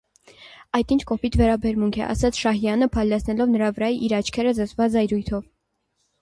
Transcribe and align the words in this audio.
-Այդ 0.77 0.93
ի՞նչ 0.93 1.03
կոպիտ 1.11 1.35
վարմունք 1.41 1.99
է,- 2.01 2.03
ասաց 2.13 2.39
Շահյանը, 2.45 2.87
փայլեցնելով 2.97 3.53
նրա 3.57 3.69
վրա 3.77 3.91
իր 4.09 4.17
աչքերը 4.21 4.55
զսպված 4.63 4.97
զայրույթով: 4.97 5.47